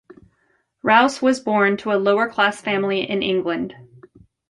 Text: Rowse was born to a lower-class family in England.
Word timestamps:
Rowse 0.81 1.21
was 1.21 1.39
born 1.41 1.77
to 1.77 1.91
a 1.91 2.01
lower-class 2.01 2.59
family 2.61 3.07
in 3.07 3.21
England. 3.21 3.75